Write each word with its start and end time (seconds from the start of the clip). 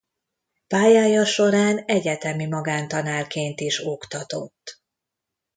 Pályája 0.67 1.25
során 1.25 1.77
egyetemi 1.77 2.45
magántanárként 2.47 3.59
is 3.59 3.85
oktatott. 3.85 4.81